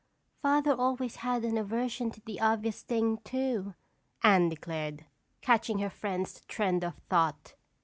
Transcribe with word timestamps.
"Father 0.41 0.73
always 0.73 1.17
had 1.17 1.45
an 1.45 1.59
aversion 1.59 2.09
to 2.09 2.21
the 2.21 2.39
obvious 2.41 2.81
thing 2.81 3.19
too," 3.19 3.75
Anne 4.23 4.49
declared, 4.49 5.05
catching 5.41 5.77
her 5.77 5.91
friend's 5.91 6.41
trend 6.47 6.83
of 6.83 6.95
thought. 7.07 7.53